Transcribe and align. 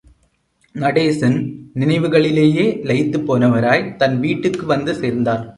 நடேசன் 0.75 1.37
நினைவுகளிலேயே 1.79 2.65
இலயித்துப் 2.85 3.25
போனவராய், 3.27 3.95
தன் 3.95 4.19
வீட்டுக்கு 4.19 4.65
வந்துசேர்ந்தார். 4.75 5.43